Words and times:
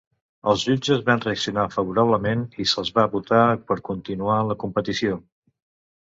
Els 0.51 0.61
jutges 0.67 1.01
van 1.09 1.19
reaccionar 1.25 1.65
favorablement 1.75 2.41
i 2.65 2.65
se'ls 2.71 2.89
va 2.95 3.03
votar 3.11 3.41
per 3.67 3.77
continuar 3.91 4.39
en 4.45 4.49
la 4.53 4.57
competició. 4.65 5.21